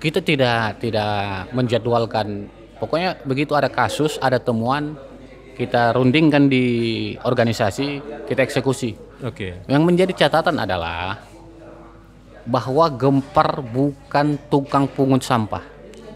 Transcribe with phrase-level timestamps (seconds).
[0.00, 2.48] Kita tidak tidak menjadwalkan.
[2.80, 4.96] Pokoknya begitu ada kasus, ada temuan,
[5.52, 6.64] kita rundingkan di
[7.20, 8.96] organisasi, kita eksekusi.
[9.20, 9.60] Oke.
[9.68, 11.20] Yang menjadi catatan adalah
[12.48, 15.60] bahwa Gempar bukan tukang pungut sampah.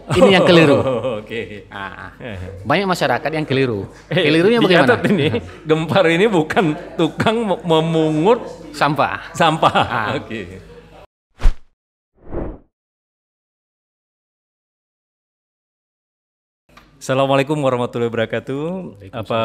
[0.05, 0.77] Ini yang keliru.
[0.77, 1.65] Oh, Oke.
[1.69, 2.13] Ah,
[2.61, 3.89] banyak masyarakat yang keliru.
[4.05, 4.97] Kelirunya Eh, bagaimana?
[4.97, 5.27] dicatat ini,
[5.61, 9.33] Gempar ini bukan tukang me- memungut Sampah.
[9.33, 9.73] sampah.
[9.73, 10.07] Ah.
[10.17, 10.73] Oke.
[17.05, 18.65] Assalamualaikum warahmatullahi wabarakatuh.
[19.13, 19.41] Apa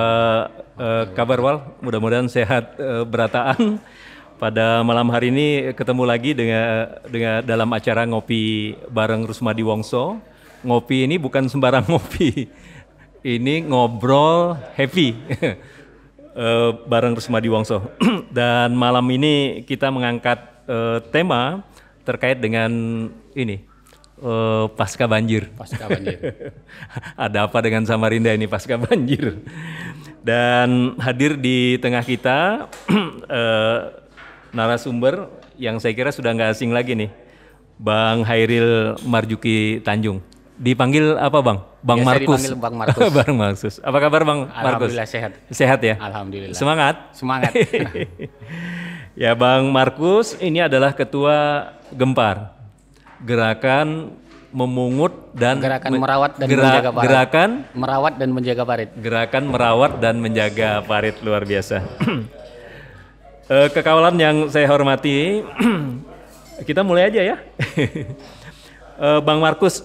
[0.80, 1.60] eh, kabar Wal?
[1.84, 3.77] Mudah-mudahan sehat eh, berataan.
[4.41, 10.16] Pada malam hari ini ketemu lagi dengan dengan dalam acara ngopi bareng Rusmadi Wongso.
[10.65, 12.48] Ngopi ini bukan sembarang ngopi.
[13.28, 15.12] Ini ngobrol happy.
[16.40, 17.92] eh, bareng Rusmadi Wongso.
[18.40, 21.60] Dan malam ini kita mengangkat eh, tema
[22.09, 22.73] terkait dengan
[23.37, 23.68] ini
[24.20, 25.48] eh, pasca banjir.
[25.56, 26.20] Pasca banjir.
[27.29, 29.40] Ada apa dengan Samarinda ini pasca banjir?
[30.21, 32.68] Dan hadir di tengah kita
[33.41, 33.79] eh,
[34.52, 35.29] narasumber
[35.60, 37.10] yang saya kira sudah nggak asing lagi nih,
[37.76, 40.24] Bang Hairil Marjuki Tanjung.
[40.60, 41.65] Dipanggil apa Bang?
[41.80, 42.41] Bang Biasa Markus.
[42.45, 43.01] dipanggil Bang Markus.
[43.16, 43.74] Bang Markus.
[43.80, 44.60] Apa kabar Bang Markus?
[44.60, 45.32] Alhamdulillah sehat.
[45.48, 45.96] Sehat ya?
[45.96, 46.57] Alhamdulillah.
[46.57, 46.95] Semangat.
[47.16, 47.52] Semangat.
[49.24, 52.60] ya Bang Markus ini adalah ketua Gempar.
[53.21, 54.16] Gerakan
[54.51, 57.07] memungut dan Gerakan me- merawat dan gera- menjaga parit.
[57.07, 58.90] Gerakan Merawat dan menjaga parit.
[58.96, 61.76] gerakan merawat dan menjaga parit luar biasa.
[63.51, 65.43] Eh, kekawalan yang saya hormati,
[66.69, 67.37] kita mulai aja ya.
[69.00, 69.82] Eh, Bang Markus,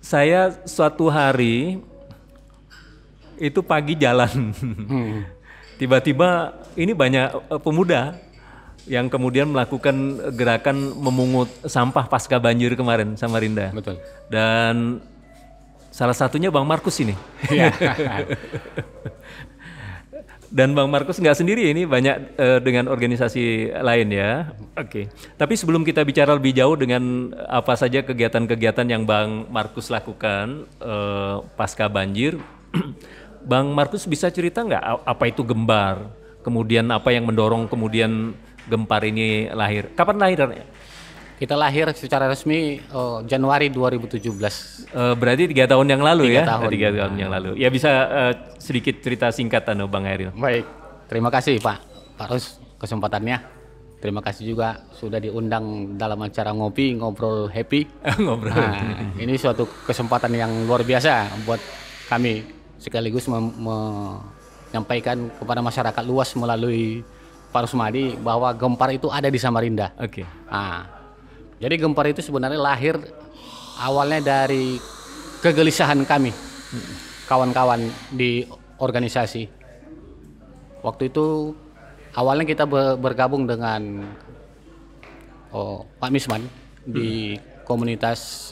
[0.00, 1.78] saya suatu hari
[3.36, 4.50] itu pagi jalan,
[5.78, 6.28] tiba-tiba
[6.72, 8.18] ini banyak eh, pemuda
[8.84, 13.72] yang kemudian melakukan gerakan memungut sampah pasca banjir kemarin Samarinda.
[13.72, 13.96] Betul.
[14.28, 15.00] Dan
[15.88, 17.16] salah satunya Bang Markus ini.
[17.48, 17.72] Iya.
[20.54, 24.54] Dan Bang Markus nggak sendiri ini banyak eh, dengan organisasi lain ya.
[24.78, 25.10] Oke.
[25.34, 31.36] Tapi sebelum kita bicara lebih jauh dengan apa saja kegiatan-kegiatan yang Bang Markus lakukan eh,
[31.58, 32.38] pasca banjir,
[33.50, 36.06] Bang Markus bisa cerita nggak apa itu gembar?
[36.46, 38.38] Kemudian apa yang mendorong kemudian
[38.68, 39.92] gempar ini lahir?
[39.92, 40.64] Kapan lahirnya?
[41.34, 44.22] Kita lahir secara resmi oh, Januari 2017.
[44.22, 46.44] Eh, berarti tiga tahun yang lalu Tiga ya?
[46.56, 46.70] tahun.
[46.70, 47.50] Tiga tahun yang lalu.
[47.58, 48.32] Ya bisa eh,
[48.62, 50.30] sedikit cerita singkat anu Bang Hairil.
[50.32, 50.64] Baik.
[51.10, 51.78] Terima kasih Pak
[52.16, 53.38] Pak Rus kesempatannya.
[53.98, 57.88] Terima kasih juga sudah diundang dalam acara ngopi ngobrol happy.
[58.20, 58.52] Ngobrol.
[58.52, 61.56] Nah, ini suatu kesempatan yang luar biasa buat
[62.12, 62.44] kami
[62.76, 67.00] sekaligus menyampaikan kepada masyarakat luas melalui
[67.54, 69.94] Pak Rusmadi bahwa gempar itu ada di Samarinda.
[70.02, 70.26] Oke.
[70.50, 70.90] Nah,
[71.62, 72.98] jadi gempar itu sebenarnya lahir
[73.78, 74.82] awalnya dari
[75.38, 76.34] kegelisahan kami,
[77.30, 78.42] kawan-kawan di
[78.82, 79.46] organisasi.
[80.82, 81.54] Waktu itu
[82.18, 84.02] awalnya kita be- bergabung dengan
[85.54, 86.42] oh, Pak Misman
[86.82, 88.50] di komunitas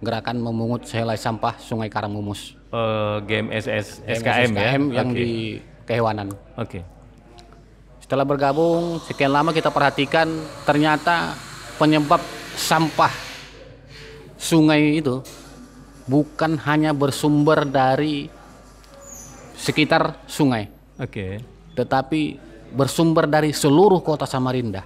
[0.00, 2.56] gerakan memungut sehelai sampah Sungai Karangmumus.
[2.72, 4.80] Eh, GMSS SKM, ya.
[4.80, 5.18] yang Oke.
[5.18, 5.30] di
[5.84, 6.32] kehewanan.
[6.56, 6.80] Oke.
[8.10, 10.26] Setelah bergabung sekian lama kita perhatikan
[10.66, 11.30] ternyata
[11.78, 12.18] penyebab
[12.58, 13.14] sampah
[14.34, 15.22] sungai itu
[16.10, 18.26] bukan hanya bersumber dari
[19.54, 20.66] sekitar sungai,
[20.98, 21.38] Oke.
[21.78, 22.34] tetapi
[22.74, 24.82] bersumber dari seluruh kota Samarinda.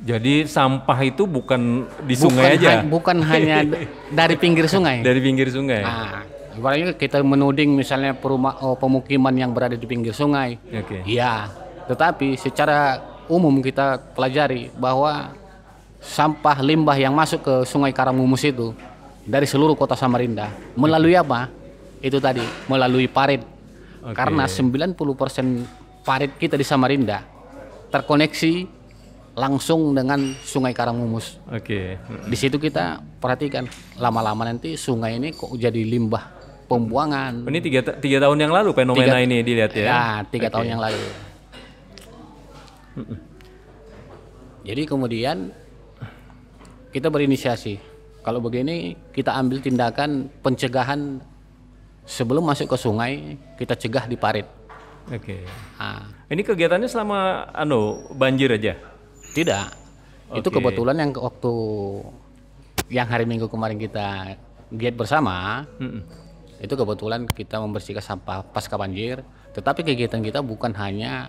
[0.00, 2.70] Jadi sampah itu bukan di sungai bukan aja.
[2.80, 3.56] ha- bukan hanya
[4.08, 5.04] dari pinggir sungai.
[5.04, 5.84] Dari pinggir sungai.
[5.84, 6.24] Nah,
[6.56, 10.56] ibaratnya kita menuding misalnya perumah oh, pemukiman yang berada di pinggir sungai.
[10.72, 11.04] Oke.
[11.04, 15.32] Iya, tetapi secara umum kita pelajari bahwa
[16.00, 18.76] sampah limbah yang masuk ke Sungai Karangmumus itu
[19.24, 21.48] dari seluruh kota Samarinda melalui apa?
[22.04, 23.40] Itu tadi melalui parit.
[24.04, 24.12] Oke.
[24.12, 27.24] Karena 90% parit kita di Samarinda
[27.88, 28.84] terkoneksi
[29.34, 31.40] langsung dengan Sungai Karangmumus.
[31.48, 31.96] Oke.
[32.28, 33.64] Di situ kita perhatikan
[33.96, 37.48] lama-lama nanti sungai ini kok jadi limbah pembuangan.
[37.48, 39.86] Ini tiga, tiga tahun yang lalu fenomena Tiga- ini dilihat ya.
[39.88, 40.54] Ya, tiga Oke.
[40.54, 41.02] tahun yang lalu.
[44.64, 45.52] Jadi kemudian
[46.90, 47.76] kita berinisiasi.
[48.24, 51.20] Kalau begini kita ambil tindakan pencegahan
[52.08, 53.12] sebelum masuk ke sungai
[53.60, 54.48] kita cegah di parit.
[55.12, 55.44] Oke.
[55.76, 58.72] Ah, Ini kegiatannya selama anu banjir aja.
[59.36, 59.74] tidak.
[60.32, 60.56] Itu Oke.
[60.62, 61.52] kebetulan yang waktu
[62.88, 64.38] yang hari Minggu kemarin kita
[64.72, 66.00] giat bersama Mm-mm.
[66.62, 69.20] itu kebetulan kita membersihkan sampah pasca banjir.
[69.52, 71.28] Tetapi kegiatan kita bukan hanya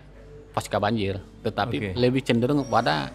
[0.55, 1.89] pasca banjir, tetapi Oke.
[1.99, 3.11] lebih cenderung pada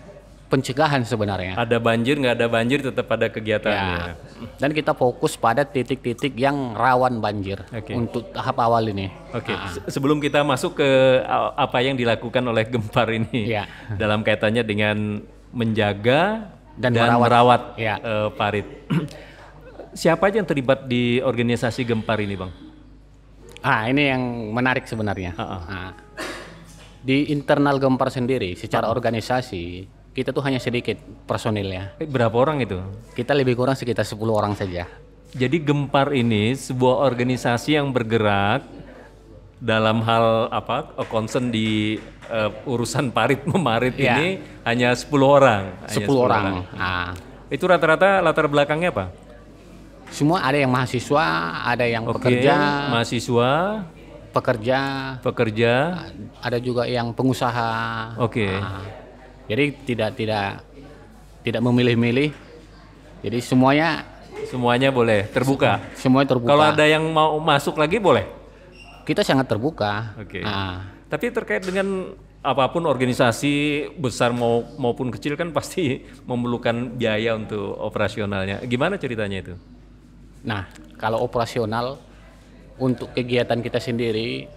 [0.51, 1.55] pencegahan sebenarnya.
[1.57, 3.95] Ada banjir nggak ada banjir tetap ada kegiatannya.
[3.97, 4.13] Ya.
[4.59, 7.95] Dan kita fokus pada titik-titik yang rawan banjir Oke.
[7.95, 9.09] untuk tahap awal ini.
[9.31, 10.89] Oke, se- sebelum kita masuk ke
[11.55, 13.65] apa yang dilakukan oleh Gempar ini Iya.
[13.95, 15.23] dalam kaitannya dengan
[15.55, 17.23] menjaga Dan dan, merawat.
[17.23, 17.95] merawat, Iya.
[17.97, 18.67] eh, parit.
[20.03, 22.51] Siapa aja yang terlibat di organisasi Gempar ini, Bang?
[23.61, 25.35] Ah, ini yang menarik sebenarnya.
[25.35, 25.59] Ha-ha.
[25.63, 25.91] Ah.
[27.01, 31.97] Di internal Gempar sendiri, secara organisasi, kita tuh hanya sedikit personilnya.
[31.97, 32.77] Berapa orang itu?
[33.17, 34.85] Kita lebih kurang sekitar 10 orang saja.
[35.33, 38.67] Jadi Gempar ini sebuah organisasi yang bergerak
[39.61, 41.97] dalam hal apa concern di
[42.29, 44.17] eh, urusan parit memarit Iya.
[44.19, 44.29] ini
[44.69, 45.63] hanya 10 orang.
[45.89, 46.45] Hanya 10 orang.
[46.77, 47.13] Ah.
[47.49, 49.07] Itu rata-rata latar belakangnya apa?
[50.11, 51.25] Semua ada yang mahasiswa,
[51.65, 53.87] ada yang Oke, pekerja, mahasiswa,
[54.41, 54.79] pekerja,
[55.21, 55.73] pekerja.
[56.41, 58.17] ada juga yang pengusaha.
[58.17, 58.49] Oke.
[58.49, 58.81] Ah.
[59.45, 60.65] Jadi tidak tidak
[61.45, 62.33] tidak memilih-milih.
[63.21, 64.09] Jadi semuanya
[64.49, 65.85] Semuanya boleh terbuka.
[65.93, 66.51] semuanya terbuka.
[66.57, 68.25] Kalau ada yang mau masuk lagi boleh.
[69.05, 70.17] Kita sangat terbuka.
[70.17, 70.41] Oke.
[70.41, 70.89] Ah.
[71.13, 76.01] Tapi terkait dengan apa pun organisasi besar mau maupun kecil kan pasti
[76.31, 78.65] memerlukan biaya untuk operasionalnya.
[78.65, 79.55] Gimana ceritanya itu?
[80.41, 80.65] Nah,
[80.97, 82.01] kalau operasional
[82.81, 84.49] untuk kegiatan kita sendiri,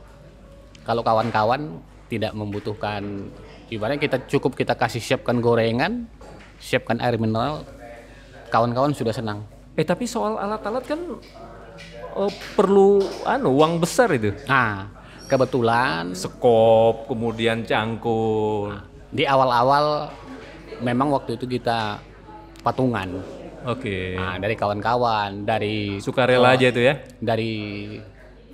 [0.87, 3.27] kalau kawan-kawan tidak membutuhkan,
[3.67, 6.07] ibaratnya kita cukup kita kasih siapkan gorengan,
[6.57, 7.67] siapkan air mineral,
[8.47, 9.43] kawan-kawan sudah senang.
[9.75, 11.01] Eh tapi soal alat-alat kan
[12.15, 14.31] oh, perlu anu uang besar itu.
[14.47, 14.87] Nah,
[15.27, 18.77] kebetulan Sekop, kemudian cangkul.
[19.13, 20.09] di awal-awal
[20.81, 22.01] memang waktu itu kita
[22.65, 23.21] patungan.
[23.63, 24.17] Oke.
[24.19, 26.99] Nah, dari kawan-kawan, dari Sukarela aja itu ya.
[27.23, 27.53] dari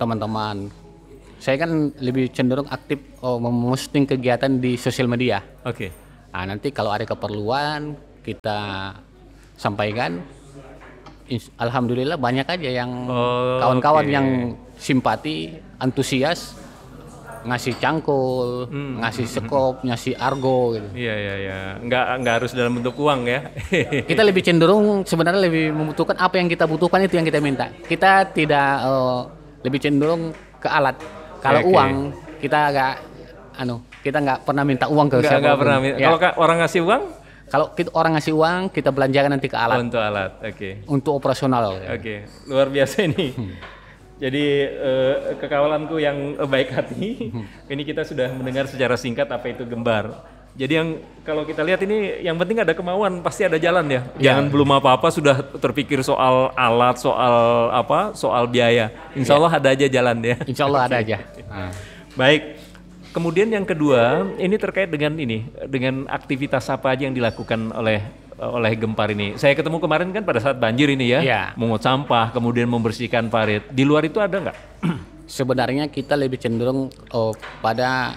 [0.00, 0.72] teman-teman.
[1.36, 5.44] Saya kan lebih cenderung aktif oh, memposting kegiatan di sosial media.
[5.64, 5.92] Oke.
[6.32, 8.92] Nah, nanti kalau ada keperluan kita
[9.54, 10.20] sampaikan.
[11.56, 14.10] Alhamdulillah banyak aja yang Oh, kawan-kawan oke.
[14.10, 14.26] yang
[14.74, 16.58] simpati, antusias
[17.40, 19.00] ngasih cangkul, Hmm.
[19.00, 20.88] ngasih sekop, ngasih argo gitu.
[20.92, 21.58] Iya iya iya.
[21.80, 23.46] Nggak nggak harus dalam bentuk uang ya.
[24.10, 27.70] Kita lebih cenderung sebenarnya lebih membutuhkan apa yang kita butuhkan itu yang kita minta.
[27.80, 29.20] Kita tidak eh,
[29.60, 30.22] lebih cenderung
[30.56, 30.96] ke alat.
[31.40, 31.72] Kalau Oke.
[31.72, 31.92] uang
[32.36, 32.92] kita agak
[33.56, 35.44] anu, kita nggak pernah minta uang ke Nggak siapa pun.
[35.44, 35.78] nggak pernah.
[35.78, 35.96] minta.
[35.96, 36.06] Ya.
[36.06, 37.02] Kalau ka- orang ngasih uang
[37.50, 40.30] Kalau kita orang ngasih uang, kita belanjakan nanti ke oh, alat untuk alat.
[40.40, 40.70] Oke.
[40.86, 41.82] untuk operasional.
[41.82, 43.34] Oke, luar biasa ini.
[44.16, 47.32] Jadi eh, kekawalanku yang eh, baik hati,
[47.74, 50.14] ini kita sudah mendengar secara singkat apa itu gembar.
[50.58, 50.88] Jadi yang
[51.22, 54.02] kalau kita lihat ini yang penting ada kemauan, pasti ada jalan ya.
[54.18, 58.90] Jangan belum apa-apa sudah terpikir soal alat, soal apa, soal biaya.
[59.14, 60.36] Insya Allah ada aja jalan ya.
[60.44, 61.16] Insya Allah ada aja.
[61.46, 61.70] Nah.
[62.20, 62.58] Baik.
[63.10, 68.06] Kemudian yang kedua, ini terkait dengan ini, dengan aktivitas apa aja yang dilakukan oleh
[68.40, 69.36] oleh Gempar ini.
[69.36, 71.42] Saya ketemu kemarin kan pada saat banjir ini ya, Iya.
[71.60, 73.66] mengut sampah, kemudian membersihkan parit.
[73.68, 74.56] Di luar itu ada nggak?
[75.26, 78.16] Sebenarnya kita lebih cenderung oh, pada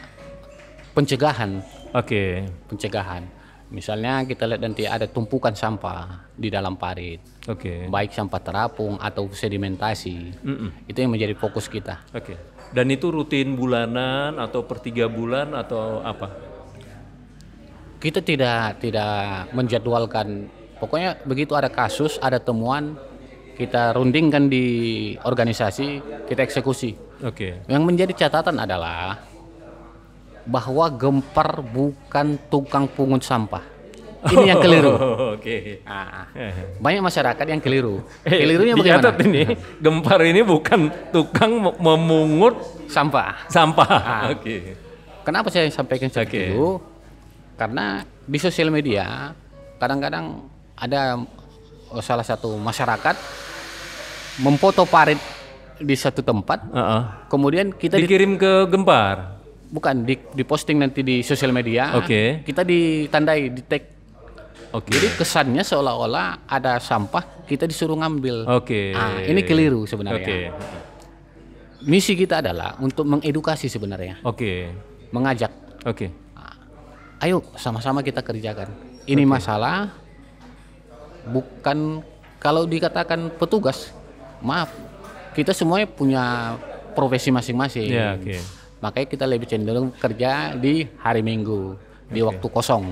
[0.96, 1.62] pencegahan,
[1.94, 3.24] Oke, pencegahan.
[3.74, 7.18] Misalnya kita lihat nanti ada tumpukan sampah di dalam parit.
[7.50, 10.46] oke, baik sampah terapung atau sedimentasi.
[10.46, 10.70] Mm-mm.
[10.86, 12.02] Itu yang menjadi fokus kita.
[12.14, 12.54] oke.
[12.74, 16.34] Dan itu rutin bulanan atau per tiga bulan atau apa?
[18.02, 20.50] Kita tidak tidak menjadwalkan.
[20.82, 22.98] Pokoknya begitu ada kasus, ada temuan,
[23.56, 24.66] kita rundingkan di
[25.22, 26.98] organisasi, kita eksekusi.
[27.24, 29.22] Oke, Yang menjadi catatan adalah
[30.44, 33.64] bahwa Gempar bukan tukang pungut sampah.
[34.24, 34.96] Ini yang keliru.
[34.96, 35.84] Oh, Oke.
[35.84, 36.80] Nah, Eh.
[36.80, 38.00] banyak masyarakat yang keliru.
[38.24, 39.12] Eh, Kelirunya bagaimana?
[39.20, 39.44] ini,
[39.78, 40.80] Gempar ini bukan
[41.12, 42.56] tukang mem- memungut
[42.88, 43.52] Sampah.
[43.52, 43.90] sampah.
[43.92, 44.22] Ah.
[44.32, 44.80] Oke.
[45.24, 46.44] Kenapa saya sampaikan seperti Oke.
[46.50, 46.68] itu?
[47.54, 47.86] Karena
[48.24, 49.36] di sosial media
[49.76, 51.20] kadang-kadang ada
[51.92, 53.16] oh, salah satu masyarakat
[54.40, 55.20] memfoto parit
[55.76, 57.02] di satu tempat, Heeh.
[57.28, 59.43] kemudian kita di- Dikirim ke Gempar.
[59.74, 62.46] Bukan di, diposting nanti di sosial media, Oke.
[62.46, 63.84] kita ditandai, di tag.
[64.74, 64.94] Oke.
[64.94, 68.46] Jadi kesannya seolah-olah ada sampah kita disuruh ngambil.
[68.54, 68.94] Oke.
[68.94, 70.22] Ah, ini keliru sebenarnya.
[70.22, 70.40] Oke.
[71.90, 74.72] Misi kita adalah untuk mengedukasi sebenarnya, Oke.
[75.12, 75.52] mengajak
[75.84, 76.08] Oke.
[77.20, 78.72] ayo sama-sama kita kerjakan.
[79.04, 79.92] Ini masalah
[81.28, 82.00] bukan
[82.40, 83.92] kalau dikatakan petugas,
[84.40, 84.72] maaf,
[85.36, 86.56] kita semuanya punya
[86.96, 87.90] profesi masing-masing.
[87.92, 88.63] Ya, oke.
[88.84, 91.80] Makanya kita lebih cenderung kerja di hari Minggu,
[92.12, 92.84] di waktu kosong,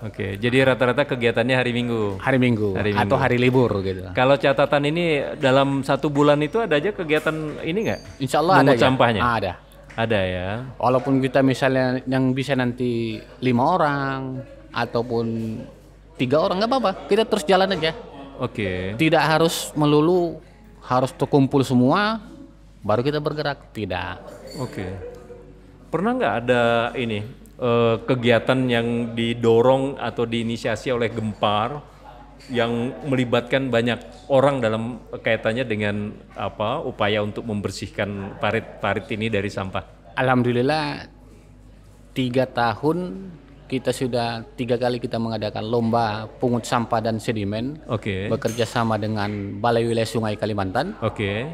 [0.00, 0.40] Oke.
[0.40, 2.16] Jadi rata-rata kegiatannya hari Minggu.
[2.24, 3.16] hari Minggu, Hari atau Minggu.
[3.20, 4.08] hari libur gitu.
[4.16, 8.00] Kalau catatan ini dalam satu bulan itu ada aja kegiatan ini nggak?
[8.24, 8.64] Insya Allah ada.
[8.64, 8.84] Mungut ya?
[8.88, 9.20] sampahnya?
[9.20, 9.52] Ah, ada.
[10.00, 10.48] Ada ya.
[10.80, 14.40] Walaupun kita misalnya yang bisa nanti lima orang,
[14.72, 15.26] ataupun
[16.16, 17.92] tiga orang nggak apa-apa kita terus jalan aja
[18.38, 18.94] Oke.
[18.96, 20.38] tidak harus melulu
[20.80, 22.22] harus terkumpul semua
[22.80, 24.24] baru kita bergerak tidak
[24.58, 24.86] Oke.
[25.90, 26.62] Pernah nggak ada
[26.98, 27.22] ini
[27.58, 31.82] eh, kegiatan yang didorong atau diinisiasi oleh Gempar
[32.50, 40.00] yang melibatkan banyak orang dalam kaitannya dengan apa upaya untuk membersihkan parit-parit ini dari sampah?
[40.18, 41.06] alhamdulillah
[42.16, 43.30] tiga tahun
[43.70, 48.26] kita sudah tiga kali kita mengadakan lomba pungut sampah dan sedimen Oke.
[48.26, 51.46] bekerja sama dengan Balai Wilayah Sungai Kalimantan Oke.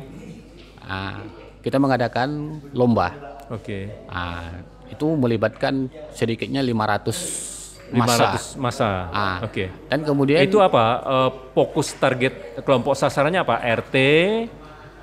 [0.86, 1.18] Ah,
[1.60, 3.90] kita mengadakan lomba Oke.
[4.10, 8.88] Ah, itu melibatkan sedikitnya 500 masa 500 masa.
[9.14, 9.38] Ah.
[9.46, 9.70] Oke.
[9.86, 11.02] dan kemudian Itu apa?
[11.06, 13.62] Eh, fokus target kelompok sasarannya apa?
[13.62, 13.96] RT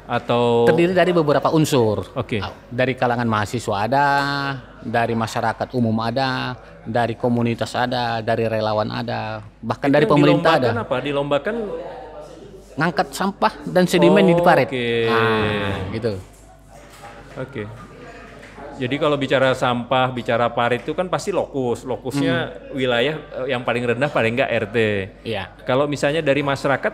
[0.03, 2.43] atau terdiri dari beberapa unsur Oke.
[2.43, 4.05] Ah, dari kalangan mahasiswa ada
[4.83, 10.67] dari masyarakat umum ada dari komunitas ada dari relawan ada bahkan dari Yang pemerintah ada
[10.75, 10.95] dilombakan apa?
[10.99, 11.55] Dilombakan
[12.73, 14.87] ngangkat sampah dan sedimen Oh, di parit oke.
[15.07, 16.13] Ah, gitu
[17.33, 17.65] Oke.
[18.73, 21.81] Jadi kalau bicara sampah, bicara parit itu kan pasti lokus.
[21.81, 22.77] Lokusnya Hmm.
[22.77, 24.77] wilayah eh, yang paling rendah paling enggak RT.
[25.25, 25.49] Iya.
[25.65, 26.93] Kalau misalnya dari masyarakat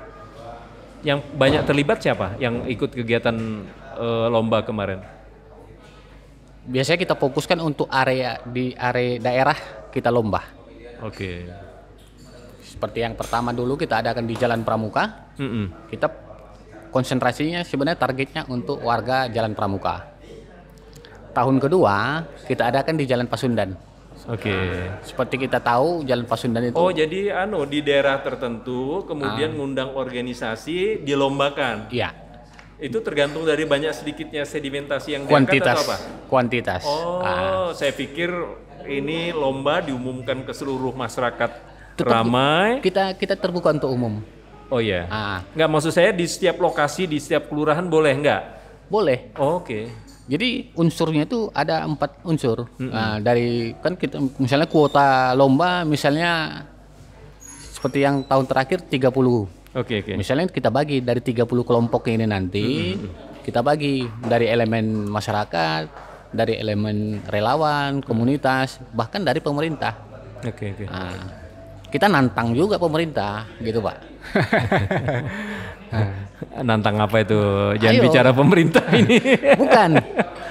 [1.03, 3.35] yang banyak terlibat siapa yang ikut kegiatan
[3.95, 4.99] eh, lomba kemarin?
[6.59, 9.57] biasanya kita fokuskan untuk area di area daerah
[9.89, 10.43] kita lomba
[11.01, 11.49] Oke.
[12.79, 15.91] Seperti yang pertama dulu kita adakan di Jalan Pramuka Mm-mm.
[15.91, 16.07] kita
[16.89, 20.07] konsentrasinya sebenarnya targetnya untuk warga Jalan Pramuka.
[21.29, 23.75] Tahun kedua kita adakan di Jalan Pasundan.
[24.25, 24.55] Oke.
[25.03, 31.03] Seperti kita tahu Jalan Pasundan itu Oh jadi anu di daerah tertentu kemudian ngundang organisasi
[31.03, 31.91] dilombakan.
[31.91, 32.15] ya
[32.79, 35.97] Itu tergantung dari banyak sedikitnya sedimentasi yang diangkat kuantitas atau apa?
[36.25, 36.81] kuantitas.
[36.87, 38.31] Oh, Ah, saya pikir
[38.87, 41.68] ini lomba diumumkan ke seluruh masyarakat
[42.03, 42.79] Tetap- ramai.
[42.79, 44.23] kita kita terbuka untuk umum.
[44.69, 45.09] Oh iya.
[45.09, 48.41] Ah, Nggak maksud saya di setiap lokasi di setiap kelurahan boleh nggak?
[48.89, 49.29] boleh.
[49.37, 49.85] Oh, Oke.
[50.29, 52.69] Jadi unsurnya itu ada empat unsur.
[52.77, 56.65] Nah, dari kan kita misalnya kuota lomba misalnya
[57.73, 60.13] seperti yang tahun terakhir 30 Oke oke.
[60.17, 62.97] Misalnya kita bagi dari 30 kelompok ini nanti,
[63.41, 65.83] kita bagi dari elemen masyarakat,
[66.29, 69.93] dari elemen relawan, komunitas, bahkan dari pemerintah.
[70.41, 70.85] Oke oke.
[70.89, 71.13] Nah,
[71.89, 73.97] kita nantang juga pemerintah, gitu Pak.
[76.61, 77.39] Nantang apa itu?
[77.81, 78.03] Jangan Ayo.
[78.05, 79.17] bicara pemerintah ini.
[79.57, 79.89] Bukan.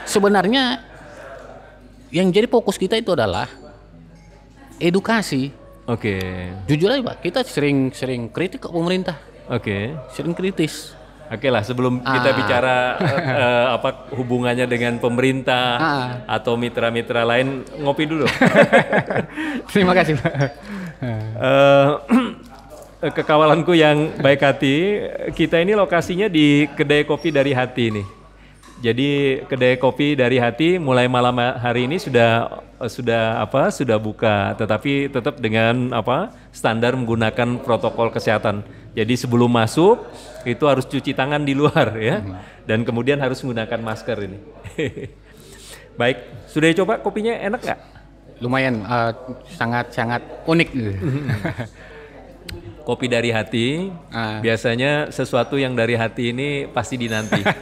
[0.05, 0.83] Sebenarnya
[2.11, 3.47] yang jadi fokus kita itu adalah
[4.79, 5.51] edukasi.
[5.87, 6.19] Oke.
[6.67, 9.17] Jujur aja Pak, kita sering-sering kritik ke pemerintah,
[9.49, 9.97] Oke.
[10.13, 10.93] sering kritis.
[11.29, 12.35] Oke lah, sebelum kita Ah.
[12.35, 16.07] bicara eh, eh, apa hubungannya dengan pemerintah Ah.
[16.27, 18.25] atau mitra-mitra lain, ngopi dulu.
[19.73, 20.33] Terima kasih Pak.
[21.39, 21.91] Eh,
[23.15, 24.99] kekawalanku yang baik hati,
[25.39, 28.03] kita ini lokasinya di kedai kopi dari hati ini.
[28.79, 35.11] Jadi kedai kopi dari hati mulai malam hari ini sudah sudah apa sudah buka, tetapi
[35.11, 38.63] tetap dengan apa standar menggunakan protokol kesehatan.
[38.95, 40.07] Jadi sebelum masuk
[40.47, 42.23] itu harus cuci tangan di luar ya,
[42.67, 44.39] dan kemudian harus menggunakan masker ini.
[45.99, 47.98] Baik, sudah coba kopinya enak nggak?
[48.39, 49.13] Lumayan eh,
[49.55, 50.69] sangat-sangat unik.
[52.89, 54.41] Kopi dari hati, Ah.
[54.41, 57.43] biasanya sesuatu yang dari hati ini pasti dinanti.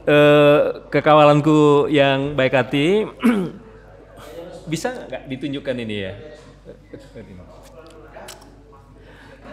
[0.00, 3.04] Eh, kekawalanku yang baik hati,
[4.72, 6.12] bisa nggak ditunjukkan ini ya?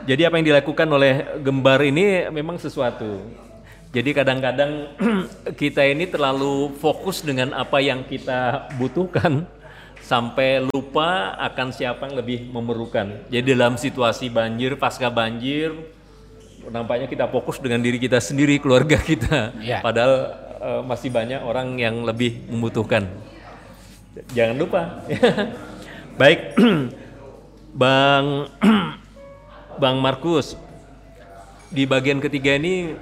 [0.07, 1.13] Jadi apa yang dilakukan oleh
[1.43, 3.27] Gembar ini memang sesuatu.
[3.95, 4.71] Jadi kadang-kadang
[5.61, 9.47] kita ini terlalu fokus dengan apa yang kita butuhkan
[10.11, 13.27] sampai lupa akan siapa yang lebih memerlukan.
[13.31, 15.71] Jadi dalam situasi banjir, pasca banjir,
[16.67, 19.55] nampaknya kita fokus dengan diri kita sendiri, keluarga kita.
[19.55, 19.79] Iya.
[19.79, 20.13] Padahal
[20.59, 23.07] eh, masih banyak orang yang lebih membutuhkan.
[24.35, 24.81] Jangan lupa.
[26.19, 26.57] Baik,
[27.81, 28.51] Bang
[29.81, 30.57] Bang Markus,
[31.69, 32.97] di bagian ketiga ini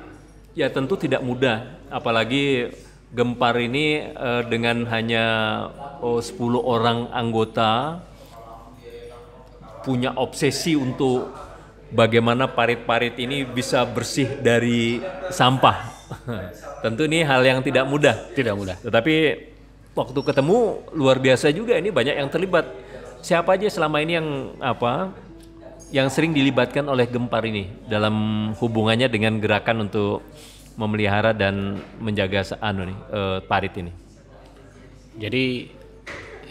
[0.56, 2.72] ya tentu tidak mudah, apalagi
[3.16, 5.26] Gempar ini eh, dengan hanya
[6.04, 8.04] oh, 10 orang anggota
[9.88, 11.32] punya obsesi untuk
[11.96, 15.00] bagaimana parit-parit ini bisa bersih dari
[15.32, 15.96] sampah.
[16.84, 18.36] tentu ini hal yang tidak mudah.
[18.36, 18.76] Tidak mudah.
[18.84, 19.16] Tetapi
[19.96, 22.68] waktu ketemu luar biasa juga ini banyak yang terlibat.
[23.24, 24.28] Siapa aja selama ini yang
[24.60, 25.16] apa
[25.96, 30.28] yang sering dilibatkan oleh Gempar ini dalam hubungannya dengan gerakan untuk
[30.76, 33.92] memelihara dan menjaga anu nih eh, parit ini.
[35.16, 35.72] Jadi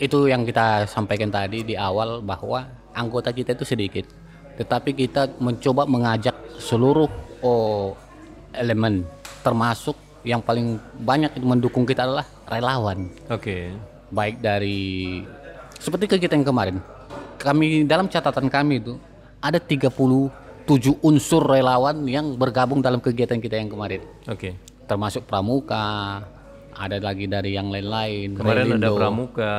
[0.01, 2.65] itu yang kita sampaikan tadi di awal bahwa
[2.97, 4.09] anggota kita itu sedikit,
[4.57, 7.13] tetapi kita mencoba mengajak seluruh
[7.45, 7.93] oh,
[8.57, 9.05] elemen,
[9.45, 9.93] termasuk
[10.25, 13.13] yang paling banyak itu mendukung kita adalah relawan.
[13.29, 13.77] Oke.
[14.09, 15.21] Baik dari
[15.77, 16.77] seperti kegiatan yang kemarin,
[17.37, 18.97] kami dalam catatan kami itu
[19.45, 20.33] ada 37
[21.05, 24.57] unsur relawan yang bergabung dalam kegiatan kita yang kemarin, Oke.
[24.89, 26.25] termasuk pramuka,
[26.73, 28.41] ada lagi dari yang lain-lain.
[28.41, 28.93] Kemarin ada Relindo.
[28.97, 29.55] Pramuka,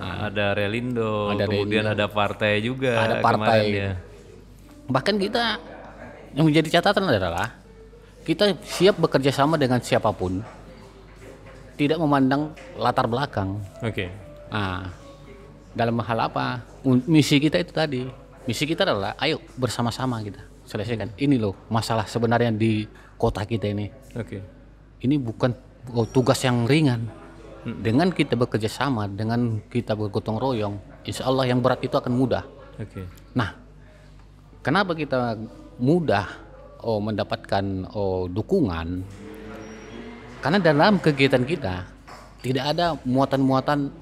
[0.00, 3.60] ada Relindo, Ada kemudian ada partai juga Ada partai.
[3.68, 3.92] ya.
[4.88, 5.44] Bahkan kita
[6.34, 7.60] yang menjadi catatan adalah
[8.24, 10.40] kita siap bekerja sama dengan siapa pun,
[11.76, 13.60] tidak memandang latar belakang.
[13.84, 14.08] Oke.
[14.48, 14.90] Nah,
[15.76, 16.64] dalam hal apa?
[17.04, 18.02] Misi kita itu tadi.
[18.50, 21.14] Misi kita adalah, ayo bersama-sama kita selesaikan.
[21.14, 22.82] Ini loh masalah sebenarnya di
[23.14, 23.86] kota kita ini.
[24.18, 24.42] Oke.
[25.06, 25.54] Ini bukan
[26.10, 27.06] tugas yang ringan.
[27.62, 32.42] Dengan kita bekerja sama, dengan kita bergotong royong, insya Allah yang berat itu akan mudah.
[32.74, 33.06] Oke.
[33.38, 33.54] Nah,
[34.66, 35.38] kenapa kita
[35.78, 36.26] mudah
[36.82, 39.06] oh mendapatkan oh dukungan?
[40.42, 41.86] Karena dalam kegiatan kita
[42.42, 43.94] tidak ada muatan-muatan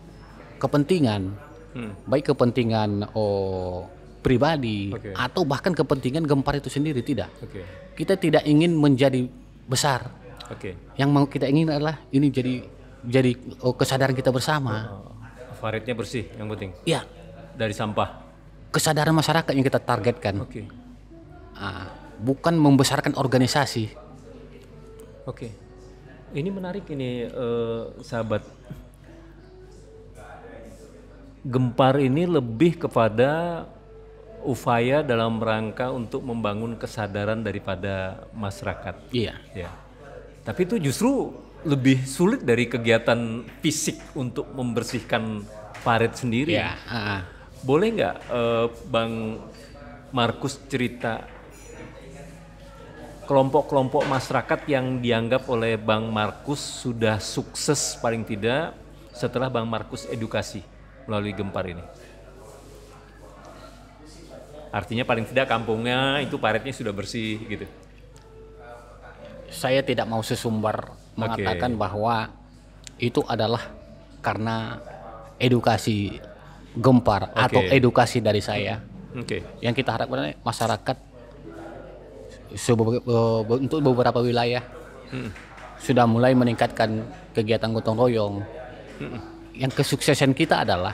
[0.56, 1.36] kepentingan,
[1.68, 1.92] Hmm.
[2.08, 3.84] baik kepentingan oh
[4.18, 5.14] pribadi Oke.
[5.14, 7.30] atau bahkan kepentingan gempar itu sendiri tidak.
[7.38, 7.62] Oke.
[7.94, 9.26] Kita tidak ingin menjadi
[9.64, 10.10] besar.
[10.48, 10.74] Oke.
[10.96, 12.64] Yang mau kita ingin adalah ini jadi
[13.04, 13.32] jadi
[13.62, 14.90] oh, kesadaran kita bersama.
[14.90, 15.14] Oh,
[15.58, 17.02] Faridnya bersih yang penting Ya,
[17.54, 18.26] dari sampah.
[18.70, 20.44] kesadaran masyarakat yang kita targetkan.
[20.44, 20.62] Oke.
[21.56, 23.90] Ah, bukan membesarkan organisasi.
[25.24, 25.50] Oke.
[26.30, 28.44] Ini menarik ini eh, sahabat.
[31.48, 33.64] Gempar ini lebih kepada
[34.42, 39.10] upaya dalam rangka untuk membangun kesadaran daripada masyarakat.
[39.10, 39.34] Iya.
[39.54, 39.70] Ya.
[40.46, 41.34] Tapi itu justru
[41.66, 45.42] lebih sulit dari kegiatan fisik untuk membersihkan
[45.82, 46.54] parit sendiri.
[46.54, 46.74] Iya.
[46.86, 47.22] ah.
[47.62, 49.42] Boleh nggak eh, Bang
[50.14, 51.26] Markus cerita
[53.28, 58.72] kelompok-kelompok masyarakat yang dianggap oleh Bang Markus sudah sukses paling tidak
[59.12, 60.64] setelah Bang Markus edukasi
[61.04, 61.84] melalui Gempar ini?
[64.68, 67.64] Artinya paling tidak kampungnya itu paritnya sudah bersih gitu.
[69.48, 72.28] Saya tidak mau sesumbar mengatakan bahwa
[73.00, 73.64] itu adalah
[74.20, 74.76] karena
[75.40, 76.20] edukasi
[76.76, 77.72] gempar atau Oke.
[77.72, 78.78] edukasi dari saya.
[79.16, 79.40] Oke.
[79.64, 80.96] Yang kita harapkan masyarakat
[82.52, 83.02] be-
[83.60, 84.62] untuk beberapa wilayah
[85.08, 85.32] Hmm.
[85.80, 87.00] sudah mulai meningkatkan
[87.32, 88.34] kegiatan gotong royong.
[89.56, 90.92] Yang kesuksesan kita adalah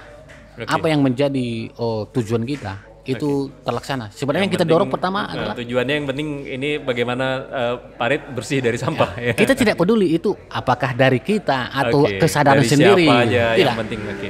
[0.54, 0.70] Oke.
[0.70, 4.08] apa yang menjadi oh, tujuan kita itu terlaksana.
[4.16, 8.22] Sebenarnya yang, kita penting, dorong pertama eh, adalah tujuannya yang penting ini bagaimana eh, parit
[8.32, 9.32] bersih dari sampah ya.
[9.36, 13.04] kita tidak peduli itu apakah dari kita atau Oke, kesadaran dari sendiri.
[13.04, 13.60] Siapa aja Tidak.
[13.60, 14.00] yang penting.
[14.08, 14.28] Oke.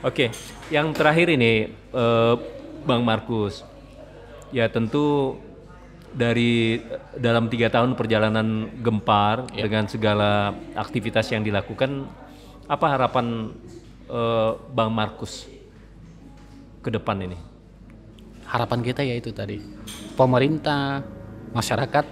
[0.00, 0.24] Oke,
[0.74, 2.34] yang terakhir ini eh,
[2.82, 3.62] Bang Markus.
[4.50, 5.38] Ya tentu
[6.10, 6.82] dari
[7.14, 9.70] dalam tiga tahun perjalanan gempar Ya.
[9.70, 12.10] dengan segala aktivitas yang dilakukan,
[12.66, 13.54] apa harapan
[14.10, 15.46] eh, Bang Markus
[16.82, 17.49] ke depan ini?
[18.50, 19.62] Harapan kita ya itu tadi.
[20.18, 21.06] Pemerintah,
[21.54, 22.04] masyarakat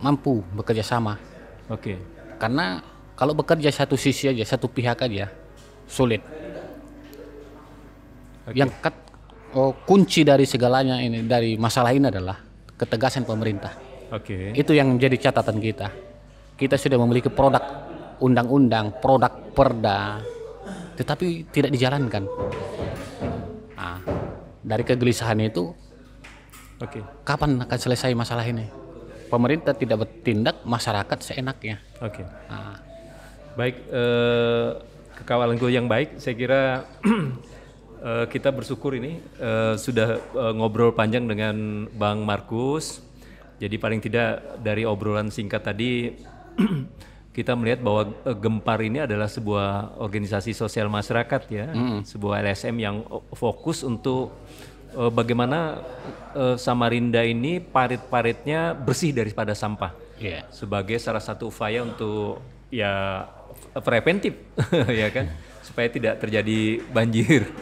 [0.00, 1.20] mampu bekerja sama.
[1.68, 2.00] Oke,
[2.40, 2.82] Karena
[3.14, 5.30] kalau bekerja satu sisi aja, satu pihak aja
[5.86, 6.24] sulit.
[8.48, 8.56] Oke.
[8.58, 9.06] Yang kat-
[9.54, 12.34] oh, kunci dari segalanya ini dari masalah ini adalah
[12.74, 13.70] ketegasan pemerintah.
[14.10, 15.88] oke, Itu yang menjadi catatan kita.
[16.58, 17.62] Kita sudah memiliki produk
[18.18, 20.18] undang-undang, produk perda,
[20.98, 22.26] tetapi tidak dijalankan.
[23.78, 23.98] Nah,
[24.62, 25.74] dari kegelisahan itu,
[26.78, 28.66] oke, kapan akan selesai masalah ini?
[29.28, 31.82] Pemerintah tidak bertindak, masyarakat seenaknya.
[31.98, 32.22] oke.
[32.48, 32.78] Nah,
[33.52, 34.68] Baik, eh,
[35.12, 36.88] kekawalanku yang baik, saya kira
[38.08, 43.04] eh, kita bersyukur ini eh, sudah eh, ngobrol panjang dengan Bang Markus.
[43.60, 46.16] Jadi paling tidak dari obrolan singkat tadi
[47.32, 51.72] kita melihat bahwa eh, Gempar ini adalah sebuah organisasi sosial masyarakat ya,
[52.04, 54.36] sebuah LSM yang fokus untuk
[54.92, 55.80] eh, bagaimana
[56.36, 60.44] eh, Samarinda ini parit-paritnya bersih daripada sampah iya.
[60.52, 63.24] sebagai salah satu upaya untuk ya
[63.80, 64.36] preventif
[65.00, 65.32] ya kan
[65.64, 67.48] supaya tidak terjadi banjir.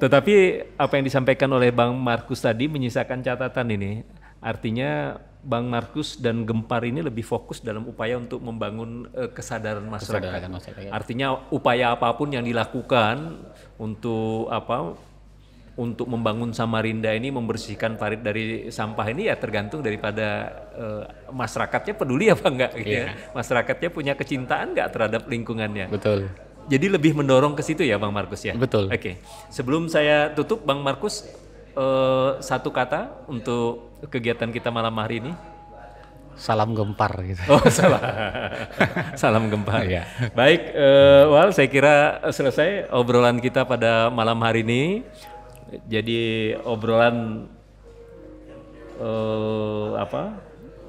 [0.00, 0.34] Tetapi
[0.80, 4.00] apa yang disampaikan oleh Bang Markus tadi menyisakan catatan ini.
[4.40, 10.20] Artinya Bang Markus dan Gempar ini lebih fokus dalam upaya untuk membangun eh, kesadaran masyarakat.
[10.20, 10.90] Kesadaran masyarakat.
[10.92, 13.40] Artinya upaya apa pun yang dilakukan
[13.80, 14.96] untuk apa
[15.80, 22.28] untuk membangun Samarinda ini membersihkan parit dari sampah ini ya tergantung daripada eh, masyarakatnya peduli
[22.28, 23.16] apa enggak gitu ya.
[23.32, 25.88] Masyarakatnya punya kecintaan enggak terhadap lingkungannya.
[25.88, 26.28] Betul.
[26.68, 28.52] Jadi lebih mendorong ke situ ya Bang Markus ya?
[28.52, 28.92] Betul.
[28.92, 29.16] Oke.
[29.48, 31.24] Sebelum saya tutup Bang Markus
[31.74, 35.32] eh, satu kata untuk kegiatan kita malam hari ini.
[36.40, 37.42] Salam gempar gitu.
[37.52, 38.00] Oh salah,
[39.12, 39.84] salam gempa.
[39.84, 40.08] Iya.
[40.32, 45.04] Baik, eh, Wal, saya kira selesai obrolan kita pada malam hari ini.
[45.84, 47.44] Jadi obrolan
[48.96, 50.40] eh, apa?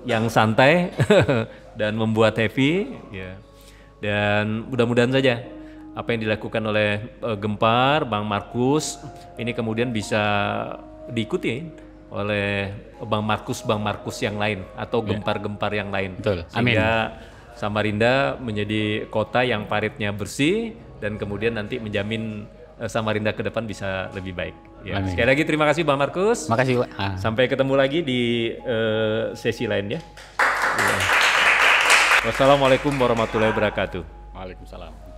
[0.08, 0.96] Yang santai
[1.80, 3.36] dan membuat happy, ya.
[4.00, 5.61] Dan mudah-mudahan saja
[5.91, 8.99] apa yang dilakukan oleh eh, Gempar, Bang Markus,
[9.36, 10.23] ini kemudian bisa
[11.12, 11.67] diikuti
[12.12, 12.71] oleh
[13.08, 16.19] Bang Markus, Bang Markus yang lain atau gempar-gempar yang lain.
[16.19, 16.43] Betul.
[16.51, 16.75] Amin.
[16.75, 16.91] Sehingga
[17.56, 22.47] Samarinda menjadi kota yang paritnya bersih dan kemudian nanti menjamin
[22.80, 24.56] eh, Samarinda ke depan bisa lebih baik.
[24.84, 24.99] Ya.
[24.99, 25.12] Amin.
[25.12, 26.51] Sekali lagi terima kasih Bang Markus.
[26.51, 26.88] Makasih.
[26.99, 27.15] Ah.
[27.19, 29.99] Sampai ketemu lagi di eh, sesi lain ya.
[29.99, 30.97] Ya.
[32.27, 34.04] Wassalamualaikum warahmatullahi wabarakatuh.
[34.36, 35.01] Waalaikumsalam.